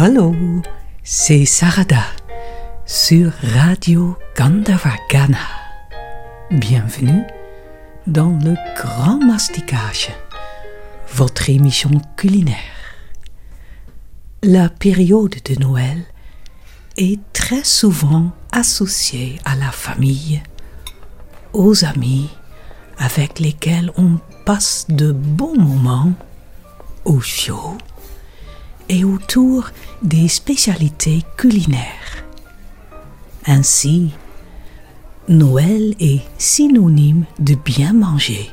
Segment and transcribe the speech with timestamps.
[0.00, 0.32] Hallo,
[1.02, 2.04] c'est Sarada
[2.86, 5.40] sur Radio Gandavagana.
[6.52, 7.24] Bienvenue
[8.06, 10.10] dans le Grand Masticage,
[11.14, 12.54] votre émission culinaire.
[14.44, 16.04] La période de Noël
[16.96, 20.40] est très souvent associée à la famille,
[21.52, 22.30] aux amis
[22.98, 26.12] avec lesquels on passe de bons moments
[27.04, 27.76] au chaud
[28.88, 29.70] et autour
[30.02, 32.24] des spécialités culinaires.
[33.46, 34.10] Ainsi,
[35.28, 38.50] Noël est synonyme de bien manger,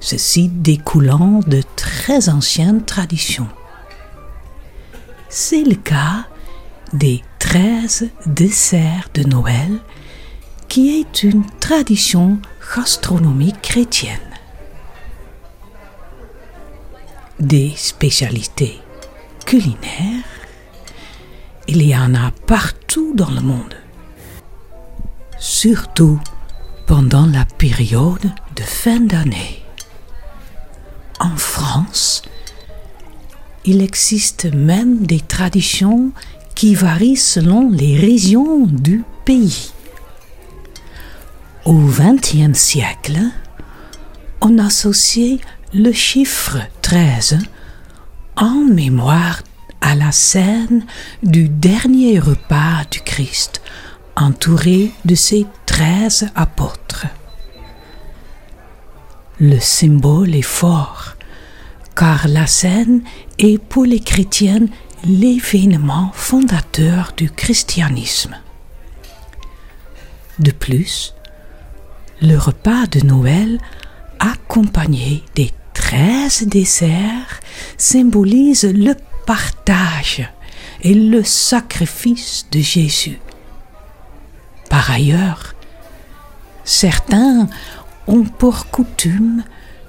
[0.00, 3.48] ceci découlant de très anciennes traditions.
[5.28, 6.26] C'est le cas
[6.92, 9.80] des 13 desserts de Noël
[10.68, 12.38] qui est une tradition
[12.74, 14.18] gastronomique chrétienne.
[17.38, 18.80] Des spécialités
[19.46, 20.24] culinaires,
[21.68, 23.74] il y en a partout dans le monde,
[25.38, 26.20] surtout
[26.86, 29.62] pendant la période de fin d'année.
[31.20, 32.22] En France,
[33.64, 36.10] il existe même des traditions
[36.56, 39.70] qui varient selon les régions du pays.
[41.64, 43.18] Au XXe siècle,
[44.40, 45.38] on associait
[45.72, 47.38] le chiffre 13
[48.36, 49.42] en mémoire
[49.80, 50.84] à la scène
[51.22, 53.62] du dernier repas du Christ,
[54.14, 57.06] entouré de ses treize apôtres.
[59.38, 61.14] Le symbole est fort,
[61.94, 63.02] car la scène
[63.38, 64.66] est pour les chrétiens
[65.04, 68.36] l'événement fondateur du christianisme.
[70.38, 71.14] De plus,
[72.20, 73.58] le repas de Noël
[74.18, 75.52] accompagné des
[75.86, 77.40] treize desserts
[77.78, 78.94] symbolise le
[79.24, 80.28] partage
[80.82, 83.20] et le sacrifice de Jésus.
[84.68, 85.54] Par ailleurs,
[86.64, 87.48] certains
[88.08, 89.44] ont pour coutume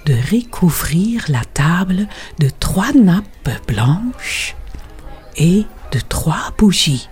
[0.05, 2.07] de recouvrir la table
[2.37, 4.55] de trois nappes blanches
[5.35, 7.09] et de trois bougies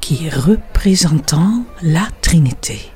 [0.00, 2.92] qui représentant la Trinité,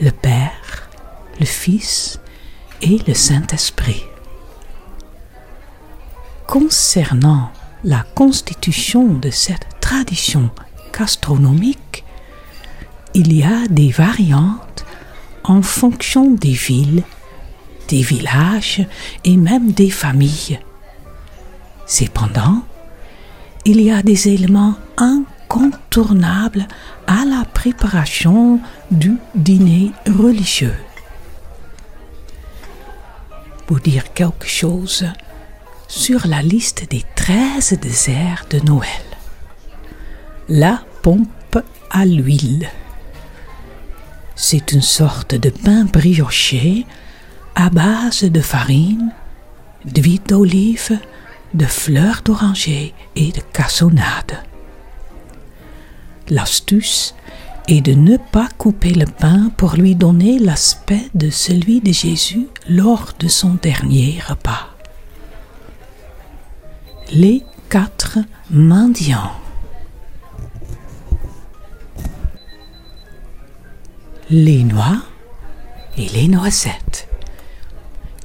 [0.00, 0.90] le Père,
[1.38, 2.18] le Fils
[2.82, 4.04] et le Saint-Esprit.
[6.46, 7.50] Concernant
[7.84, 10.50] la constitution de cette tradition
[10.96, 12.04] gastronomique,
[13.14, 14.84] il y a des variantes
[15.44, 17.02] en fonction des villes,
[17.88, 18.86] des villages
[19.24, 20.60] et même des familles.
[21.86, 22.62] Cependant,
[23.64, 26.66] il y a des éléments incontournables
[27.06, 28.60] à la préparation
[28.90, 30.74] du dîner religieux
[33.74, 35.06] dire quelque chose
[35.88, 38.88] sur la liste des 13 desserts de Noël.
[40.48, 41.58] La pompe
[41.90, 42.68] à l'huile.
[44.34, 46.86] C'est une sorte de pain brioché
[47.54, 49.12] à base de farine,
[49.84, 50.98] d'huile d'olive,
[51.54, 54.42] de fleurs d'oranger et de cassonade.
[56.28, 57.14] L'astuce
[57.68, 62.46] et de ne pas couper le pain pour lui donner l'aspect de celui de Jésus
[62.68, 64.68] lors de son dernier repas.
[67.12, 68.18] Les quatre
[68.50, 69.32] mendiants.
[74.30, 75.02] Les noix
[75.96, 77.08] et les noisettes,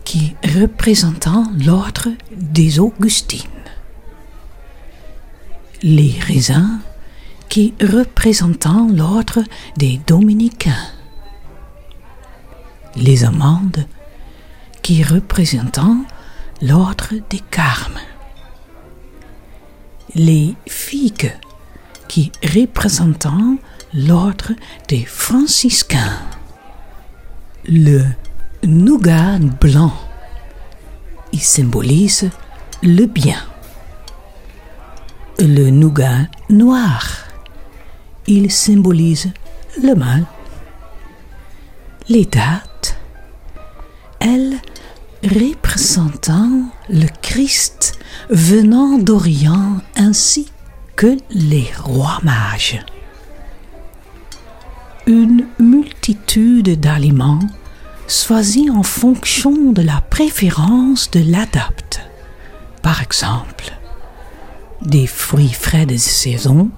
[0.04, 3.48] qui représentant l'ordre des Augustines.
[5.84, 6.80] Les raisins
[7.52, 9.44] qui représentant l'ordre
[9.76, 10.88] des dominicains.
[12.96, 13.86] Les amandes
[14.82, 15.98] qui représentant
[16.62, 18.00] l'ordre des carmes.
[20.16, 21.36] Les figues
[22.08, 23.58] qui représentant
[23.94, 24.54] l'ordre
[24.88, 26.20] des franciscains.
[27.66, 28.06] Le
[28.64, 29.94] nougat blanc,
[31.34, 32.30] il symbolise
[32.82, 33.44] le bien.
[35.38, 37.21] Le nougat noir,
[38.28, 39.32] il symbolise
[39.82, 40.26] le mal.
[42.10, 42.98] Les dates,
[44.20, 44.60] elles
[45.24, 50.52] représentant le Christ venant d'Orient ainsi
[50.96, 52.84] que les rois mages.
[55.08, 57.40] Une multitude d'aliments
[58.08, 62.02] choisis en fonction de la préférence de l'adapte.
[62.82, 63.72] Par exemple,
[64.82, 66.72] des fruits frais de saison,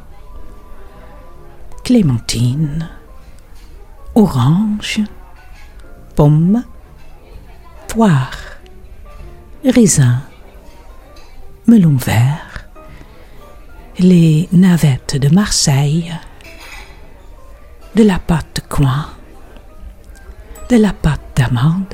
[1.83, 2.89] clémentine,
[4.15, 5.01] orange,
[6.15, 6.63] pomme,
[7.87, 8.37] poire,
[9.65, 10.21] raisin,
[11.67, 12.67] melon vert.
[13.99, 16.11] Les navettes de Marseille,
[17.95, 19.09] de la pâte coin,
[20.69, 21.93] de la pâte d'amande,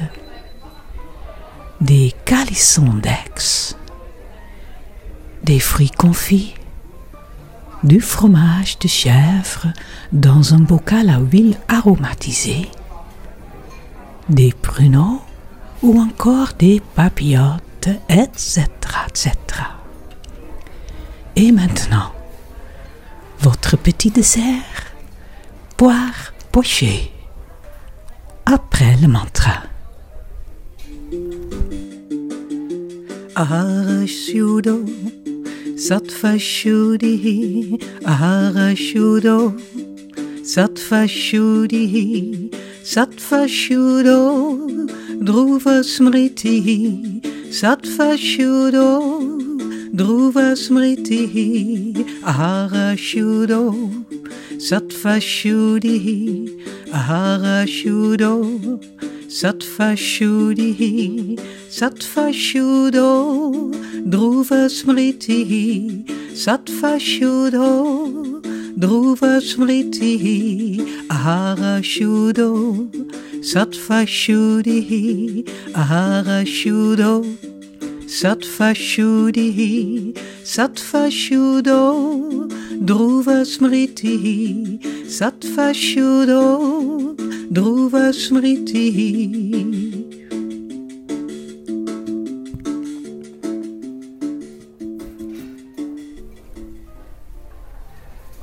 [1.82, 3.76] des calissons d'Aix,
[5.44, 6.54] des fruits confits,
[7.84, 9.68] du fromage de chèvre
[10.12, 12.70] dans un bocal à huile aromatisée,
[14.28, 15.22] des pruneaux
[15.82, 18.68] ou encore des papillotes, etc.,
[19.08, 19.34] etc.
[21.36, 22.12] Et maintenant,
[23.40, 24.94] votre petit dessert,
[25.78, 27.14] poire pochée,
[28.46, 29.64] après le mantra.
[35.88, 37.80] Sattva-shuddhihi
[38.12, 39.38] ahara-shuddho
[40.54, 42.52] Sattva-shuddhihi
[42.94, 44.20] sattva-shuddho
[45.28, 46.78] dhruva-smritihi
[47.62, 48.90] sattva-shuddho
[50.00, 51.48] Dhruva-smritihi
[52.32, 53.64] ahara-shuddho
[54.70, 56.20] Sattva-shuddhihi
[57.00, 58.34] ahara-shuddho
[59.30, 61.38] Sattva Shuddhihi,
[61.70, 63.72] Sattva shudho,
[64.10, 66.04] Dhruva Smritihi,
[66.34, 68.42] Sattva shudho,
[68.76, 70.80] Dhruva Smritihi,
[71.10, 72.90] Ahara Shuddho,
[73.42, 77.22] Sattva Shuddhihi, Ahara Shuddho,
[78.08, 82.50] Sattva Shuddhihi, Sattva Shuddho,
[82.84, 87.29] Dhruva Smritihi, Sattva shudho.
[87.50, 88.86] Sattva-shudo, Dhruva-smriti.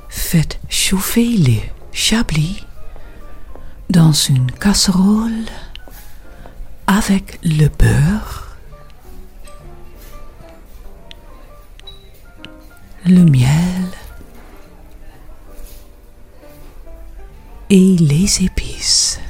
[0.08, 1.60] Faites chauffer le
[1.92, 2.64] chablis
[3.90, 5.46] dans une casserole
[6.86, 8.56] avec le beurre,
[13.06, 13.65] le miel
[17.68, 19.20] et les épices.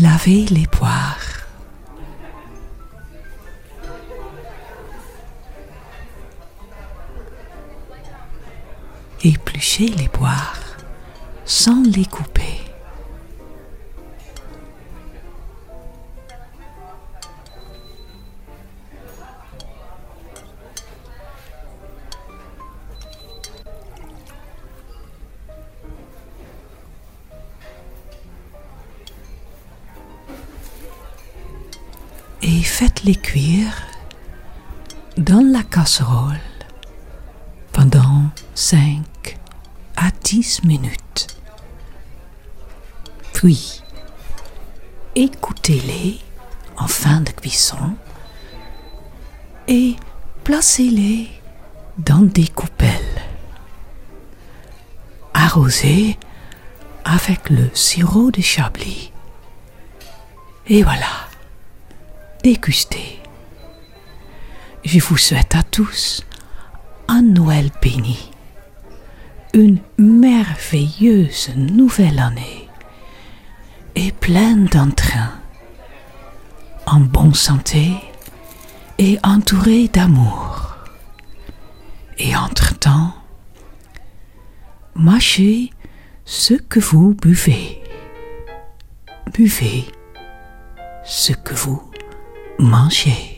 [0.00, 1.16] Lavez les poires.
[9.24, 10.76] Épluchez les poires
[11.44, 12.65] sans les couper.
[32.46, 33.82] Et faites-les cuire
[35.18, 36.38] dans la casserole
[37.72, 39.36] pendant 5
[39.96, 41.26] à 10 minutes.
[43.32, 43.82] Puis,
[45.16, 46.20] écoutez-les
[46.78, 47.96] en fin de cuisson
[49.66, 49.96] et
[50.44, 51.28] placez-les
[51.98, 53.22] dans des coupelles.
[55.34, 56.16] Arrosez
[57.04, 59.10] avec le sirop de chablis.
[60.68, 61.25] Et voilà
[62.46, 63.18] déguster.
[64.84, 66.22] Je vous souhaite à tous
[67.08, 68.30] un Noël béni,
[69.52, 72.68] une merveilleuse nouvelle année
[73.96, 75.32] et pleine d'entrain,
[76.86, 77.90] en bonne santé
[78.98, 80.76] et entouré d'amour.
[82.16, 83.12] Et entre-temps,
[84.94, 85.70] mâchez
[86.24, 87.82] ce que vous buvez.
[89.34, 89.84] Buvez
[91.04, 91.82] ce que vous
[92.58, 93.35] 毛细。